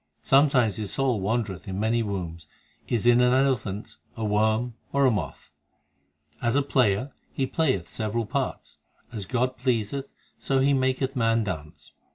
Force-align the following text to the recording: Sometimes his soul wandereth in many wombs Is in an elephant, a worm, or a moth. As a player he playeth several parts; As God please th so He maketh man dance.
Sometimes 0.23 0.77
his 0.77 0.91
soul 0.91 1.21
wandereth 1.21 1.67
in 1.67 1.79
many 1.79 2.01
wombs 2.01 2.47
Is 2.87 3.05
in 3.05 3.21
an 3.21 3.33
elephant, 3.35 3.97
a 4.17 4.25
worm, 4.25 4.73
or 4.91 5.05
a 5.05 5.11
moth. 5.11 5.51
As 6.41 6.55
a 6.55 6.63
player 6.63 7.11
he 7.31 7.45
playeth 7.45 7.87
several 7.87 8.25
parts; 8.25 8.79
As 9.11 9.27
God 9.27 9.57
please 9.57 9.91
th 9.91 10.05
so 10.39 10.57
He 10.57 10.73
maketh 10.73 11.15
man 11.15 11.43
dance. 11.43 11.93